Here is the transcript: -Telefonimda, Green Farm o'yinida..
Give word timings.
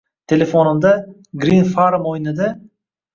-Telefonimda, 0.31 0.93
Green 1.43 1.67
Farm 1.75 2.09
o'yinida.. 2.13 2.49